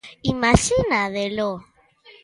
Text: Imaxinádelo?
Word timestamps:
Imaxinádelo? 0.31 1.49